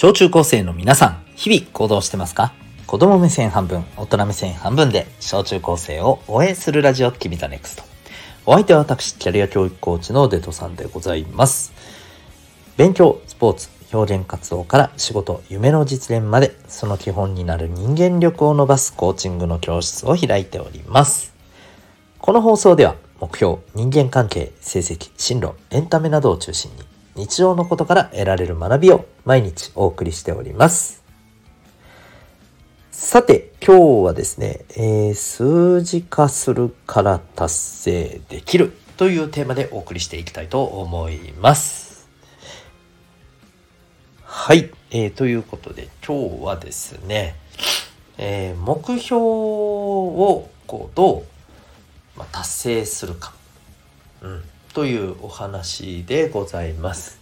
[0.00, 2.52] 小中高生の皆さん、日々行動してますか？
[2.86, 7.82] 子供目線半分、大人目線半分で、小中高生を応援するラジオ、君 the NEXT。
[8.46, 11.72] お相手は私、キャリア教育コーチのデトさんでございます。
[12.76, 21.34] 勉強、スポーツ、表現活動から仕事、夢の実現まで、その基本になる人間力を伸ばすコーチングの教室を開いております。
[22.20, 26.84] この放送では、目標、人間関係、成績、進路、エンタメなどを中心に、
[27.18, 31.02] 日常のことから得られる学びを毎日お送りしております。
[32.92, 42.08] さて、今日はですね、えー、数字化するから達成できるというテーマでお送りしていきたいと思います。
[44.22, 47.34] はい、えー、ということで今日はですね、
[48.16, 51.24] えー、目標をこうどう、
[52.16, 53.34] ま、達成するか、
[54.22, 57.17] うん、というお話でございます。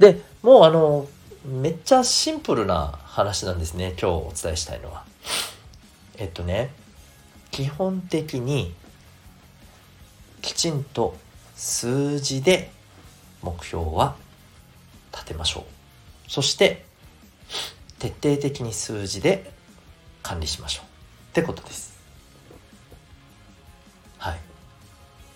[0.00, 1.06] でもうあの
[1.44, 5.04] めっちゃシンプルな話なんですね今日お伝えしたいのは。
[6.16, 6.70] えっとね
[7.50, 8.74] 基本的に
[10.40, 11.16] きちんと
[11.54, 12.72] 数字で
[13.42, 14.16] 目標は
[15.12, 16.30] 立てましょう。
[16.30, 16.84] そして
[17.98, 19.52] 徹底的に数字で
[20.22, 20.88] 管理しましょうっ
[21.34, 21.98] てことです。
[24.16, 24.38] はい。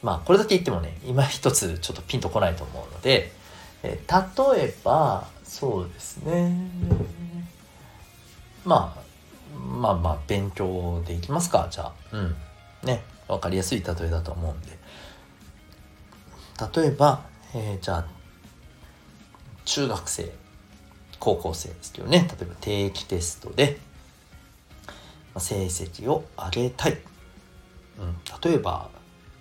[0.02, 3.43] まあこれだけ言ってもね今一つちょっとピンとこないと思うので
[3.86, 4.00] え
[4.54, 6.56] 例えばそうですね。
[8.64, 11.68] まあまあまあ勉強でいきますか。
[11.70, 12.36] じゃあうん。
[12.82, 14.78] ね分かりやすい例えだと思うんで。
[16.80, 18.06] 例えば、えー、じゃあ
[19.66, 20.32] 中学生
[21.18, 22.26] 高校生ですけどね。
[22.38, 23.78] 例えば定期テストで
[25.36, 26.92] 成績を上げたい、
[27.98, 28.88] うん、例えば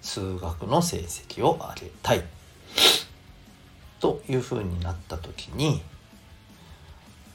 [0.02, 2.24] 数学の成績を上げたい。
[4.04, 5.82] というふうになった時に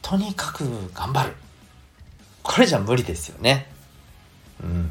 [0.02, 1.32] とにかく頑張る。
[2.42, 3.66] これじゃ無理ですよね。
[4.62, 4.91] うん。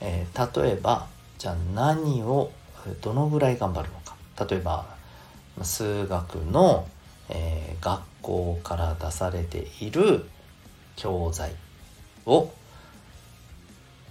[0.00, 2.50] えー、例えばじゃあ何を
[3.02, 4.16] どのぐらい頑張るのか。
[4.48, 4.86] 例えば
[5.60, 6.88] 数学の、
[7.28, 10.24] えー、学校から出されている
[10.96, 11.54] 教材
[12.24, 12.50] を、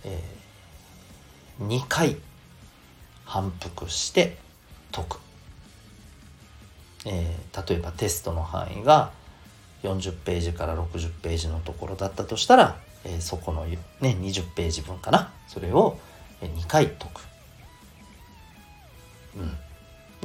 [0.03, 2.17] えー、2回
[3.25, 4.37] 反復して
[4.91, 5.30] 解く。
[7.05, 9.11] えー、例えばテストの範囲が
[9.83, 15.97] 40ページから60ページのところだったとしたら、えー、そこの、ね、20ページ分かなそれを
[16.41, 17.21] 2回解く。
[19.37, 19.57] うん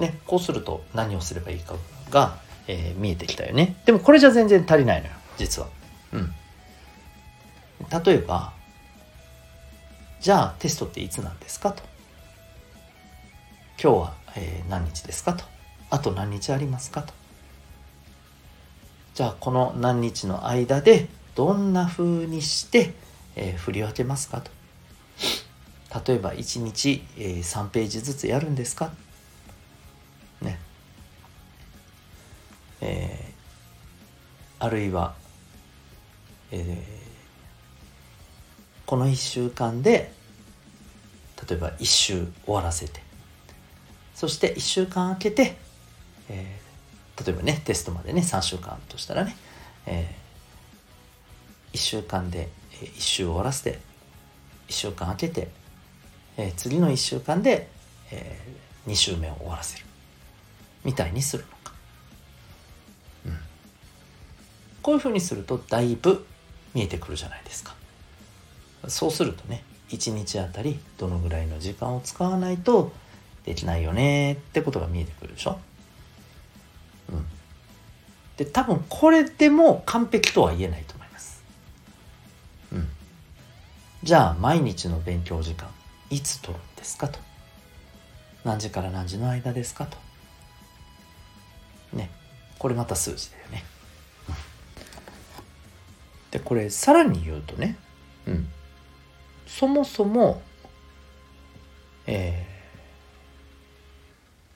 [0.03, 1.75] ね、こうすると何をすればいいか
[2.11, 2.37] が、
[2.69, 3.77] えー、見えてきたよね。
[3.87, 5.69] でもこれじゃ全然足りないのよ実は。
[6.13, 6.35] うん、
[8.05, 8.53] 例えば
[10.21, 11.83] じゃあテストっていつなんですかと。
[13.83, 15.45] 今日は、えー、何日ですかと。
[15.91, 17.13] あと何日ありますかと。
[19.15, 22.93] じゃあこの何日の間でどんな風にして、
[23.35, 24.51] えー、振り分けますかと。
[26.07, 28.93] 例えば1日、えー、3ページずつやるんですか
[30.43, 30.59] ね。
[32.81, 35.15] えー、あるいは、
[36.51, 37.07] えー、
[38.85, 40.13] この1週間で
[41.49, 43.03] 例えば1週終わらせて
[44.15, 45.57] そして1週間空けて
[46.29, 49.37] えー、例えばねテストまでね3週間としたらね、
[49.87, 53.79] えー、1週間で1週終わらせて
[54.69, 55.49] 1週間空けて、
[56.37, 57.69] えー、次の1週間で、
[58.11, 59.87] えー、2週目を終わらせる。
[60.85, 61.73] みたいにするのか、
[63.27, 63.33] うん、
[64.83, 66.25] こういうふうにするとだいぶ
[66.75, 67.75] 見えてくるじゃないですか。
[68.87, 72.93] そうするとね1日あたりどのぐらいの時間を使わないと
[73.45, 75.59] できないよねってことが見えてくるでしょ、
[78.37, 81.43] で多分これでも完璧とは言えないと思います。
[82.73, 82.89] うん、
[84.03, 85.69] じゃあ毎日の勉強時間
[86.11, 87.19] いつ取るんですかと。
[88.45, 89.97] 何時から何時の間ですかと。
[91.93, 92.11] ね。
[92.59, 93.65] これまた数字だよね。
[96.31, 97.77] でこれさらに言うとね、
[98.27, 98.49] うん、
[99.47, 100.43] そもそも、
[102.07, 102.47] え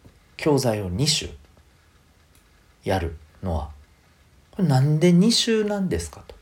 [0.07, 1.33] ー、教材を2種
[2.85, 3.17] やる。
[3.43, 3.71] のは。
[4.53, 6.35] これなんで2週なんですかと。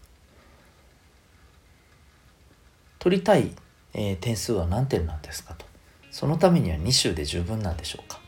[2.99, 3.53] 取りたい、
[3.95, 5.65] えー、点数は何点なんですかと。
[6.11, 8.21] そのためには2週で十分なんでしょうか。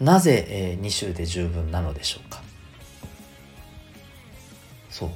[0.00, 2.42] なぜ、えー、2週で十分なのでしょうか。
[4.90, 5.10] そう。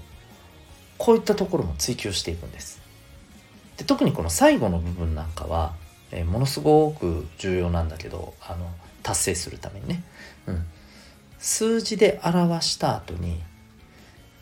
[0.98, 2.81] こういったところも追求していくんです。
[3.76, 5.75] で特にこの最後の部分なんかは、
[6.10, 8.70] えー、ものすごく重要なんだけどあの
[9.02, 10.05] 達成するためにね、
[10.46, 10.66] うん、
[11.42, 13.42] 数字で表した後に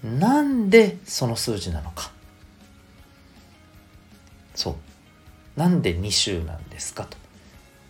[0.05, 2.12] なんでその数字なのか。
[4.55, 4.75] そう。
[5.58, 7.17] なんで2週なんですかと。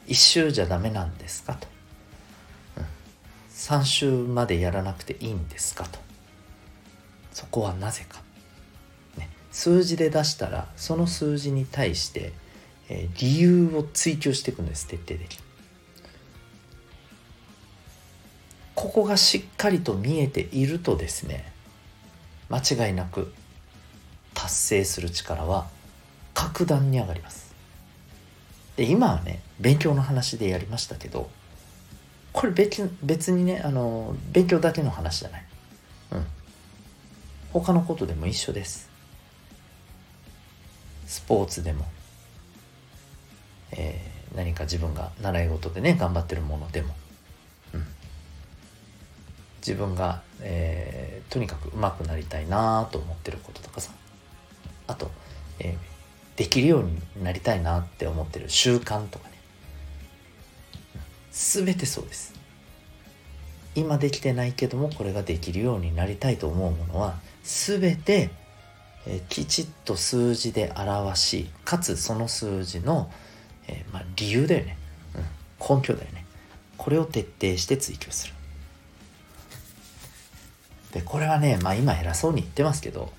[0.06, 1.68] 1週じゃダメなんですかと、
[2.78, 2.84] うん、
[3.50, 5.98] 3週までやらなくていいんですかと。
[7.32, 8.20] そこはなぜか、
[9.16, 12.32] ね、数字で出したらその数字に対して、
[12.88, 14.86] えー、理由を追求していくんです。
[14.86, 15.49] 徹底的に。
[18.80, 21.52] ここがしっかりと見えているとですね
[22.48, 23.30] 間違いなく
[24.32, 25.68] 達成する力は
[26.32, 27.54] 格段に上がります。
[28.76, 31.28] で今はね勉強の話でやりましたけど
[32.32, 35.44] これ別別にねあの勉強だけの話じゃない。
[36.12, 36.26] うん。
[37.52, 38.88] 他のことでも一緒です。
[41.06, 41.84] スポーツでも、
[43.72, 46.94] えー、何か自分が習い事でね頑張ってるものでも、
[49.66, 53.92] 自分が、えー、とにかく上手くなりたいなと思ってることとかさ。
[54.86, 55.10] あと、
[55.60, 59.34] えー、できるようになりたいなって思ってる習慣とかね。
[61.30, 62.34] 全てそうです。
[63.74, 68.30] 今できてないけどもこれができるようになりたいと思うものは全て、
[69.06, 73.10] えきちっと数字で表しかつその数字の、
[73.68, 74.76] えー、まあ、理由だよね、
[75.14, 76.26] うん、根拠だよね。
[76.76, 78.34] これを徹底して追求する。
[80.92, 83.12] でこれはねまあ今偉そうに言ってますけど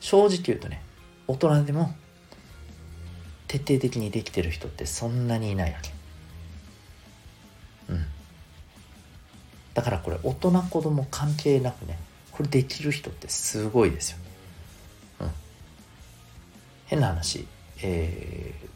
[0.00, 0.82] 正直言うとね
[1.26, 1.94] 大人でも
[3.48, 5.90] 徹底的にできてる人ってそんなにいないわけ。
[7.90, 8.04] うん。
[9.74, 11.98] だからこれ大人子供関係なくね
[12.32, 14.18] これできる人ってすごいですよ、
[15.20, 15.30] うん、
[16.86, 17.46] 変な話
[17.80, 18.68] えー、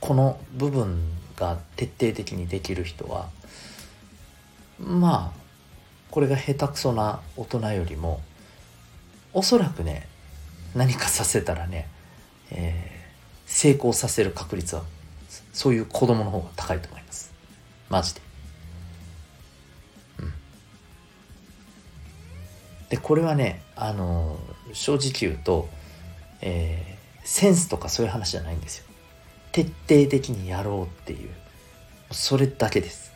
[0.00, 1.00] この部分
[1.36, 3.28] が徹底的にできる人は
[4.78, 5.41] まあ
[6.12, 8.20] これが下手くそな大人よりも
[9.32, 10.06] おそらくね
[10.76, 11.88] 何かさせたらね、
[12.52, 13.02] えー
[13.52, 14.82] 成功させる確率は
[15.52, 17.32] そういう子供の方が高いと思います。
[17.90, 18.20] マジで。
[20.20, 20.32] うん。
[22.88, 24.38] でこれはねあの
[24.72, 25.68] 正直言うと、
[26.40, 28.84] えー、センスとかそういう話じゃないんですよ。
[29.52, 31.28] 徹底的にやろうっていう。
[32.10, 33.12] それだけです。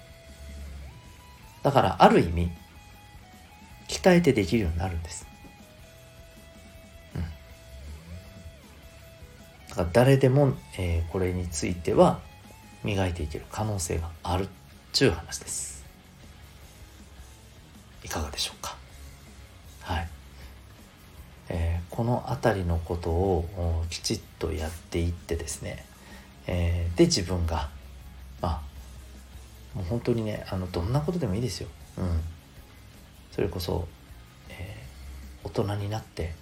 [1.62, 2.50] だからある意味
[3.88, 5.26] 鍛えてできるようになるんです。
[7.14, 7.22] うん。
[9.68, 12.20] だから誰でも、えー、これについては
[12.84, 14.48] 磨いていける可能性があるっ
[14.92, 15.84] ちゅう話です。
[18.04, 18.76] いかがでしょうか？
[19.82, 20.08] はい、
[21.48, 25.84] えー、この辺りのことをきちっとやっていってですね、
[26.46, 27.68] えー、で自分が
[28.40, 28.62] ま
[29.74, 31.68] あもう本当にねあのどんなことでもいいですよ、
[31.98, 32.20] うん、
[33.32, 33.87] それこそ、
[34.49, 36.32] えー、大人になって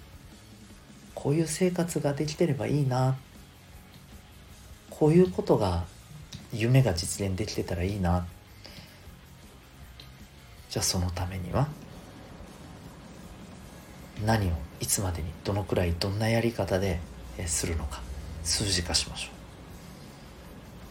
[1.15, 3.17] こういう生活ができてればいいな
[4.91, 5.85] こういうことが
[6.53, 8.27] 夢が実現できてたらいいな
[10.71, 11.69] じゃあそのためには
[14.25, 17.01] 何をいつまでにどのくらいどんなやり方で
[17.47, 18.01] するのか
[18.43, 19.31] 数字化しましょ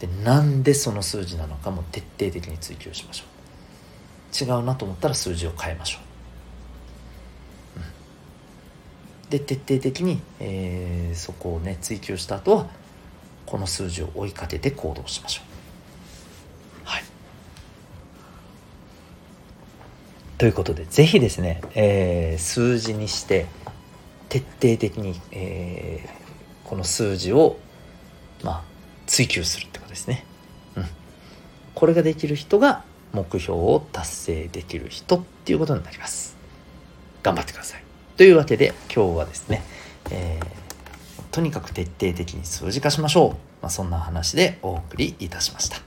[0.00, 0.06] う。
[0.06, 3.33] でなんでその数字なのかも徹底的に追求しましょう。
[4.38, 5.98] 違うなと思ったら数字を変えましょ
[7.76, 7.80] う、
[9.24, 12.66] うん、で徹底的に、えー、そこをね追求した後は
[13.46, 16.88] この数字を追いかけて行動しましょう。
[16.88, 17.04] はい。
[20.38, 23.46] ということで是非ですね、えー、数字にして
[24.28, 27.58] 徹底的に、えー、この数字を
[28.42, 28.62] まあ
[29.06, 30.24] 追求するってことですね。
[30.76, 30.86] うん。
[31.74, 36.36] これができる人が目標を達成できる人っていうことになります。
[37.22, 37.82] 頑張ってください。
[38.18, 39.62] というわけで今日はですね、
[40.10, 40.64] えー
[41.30, 43.30] とにかく徹底的に数字化しましょう。
[43.60, 45.78] まあ、そんな話でお送りいたしました。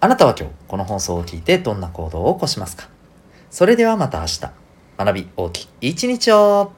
[0.00, 2.88] あなたは今日この放送を聞いてどんな行動を起こしますか？
[3.48, 4.40] それではまた明日。
[4.98, 6.72] 学び大きい一日を